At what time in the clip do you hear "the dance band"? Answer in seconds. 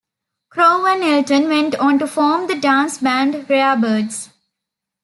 2.47-3.35